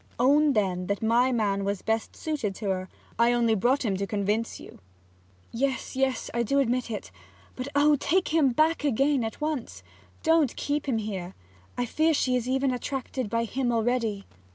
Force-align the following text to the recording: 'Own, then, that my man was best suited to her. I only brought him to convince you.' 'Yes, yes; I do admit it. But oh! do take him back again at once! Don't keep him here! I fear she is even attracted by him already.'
'Own, 0.17 0.53
then, 0.53 0.87
that 0.87 1.03
my 1.03 1.31
man 1.31 1.63
was 1.63 1.83
best 1.83 2.15
suited 2.15 2.55
to 2.55 2.71
her. 2.71 2.89
I 3.19 3.33
only 3.33 3.53
brought 3.53 3.85
him 3.85 3.95
to 3.97 4.07
convince 4.07 4.59
you.' 4.59 4.79
'Yes, 5.51 5.95
yes; 5.95 6.27
I 6.33 6.41
do 6.41 6.57
admit 6.57 6.89
it. 6.89 7.11
But 7.55 7.67
oh! 7.75 7.91
do 7.91 7.97
take 7.97 8.29
him 8.29 8.49
back 8.49 8.83
again 8.83 9.23
at 9.23 9.39
once! 9.39 9.83
Don't 10.23 10.55
keep 10.55 10.87
him 10.89 10.97
here! 10.97 11.35
I 11.77 11.85
fear 11.85 12.15
she 12.15 12.35
is 12.35 12.49
even 12.49 12.71
attracted 12.71 13.29
by 13.29 13.43
him 13.43 13.71
already.' 13.71 14.25